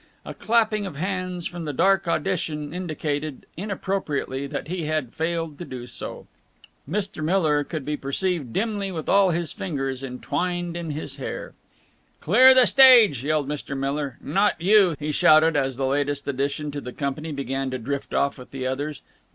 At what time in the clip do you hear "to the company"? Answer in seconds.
16.71-17.31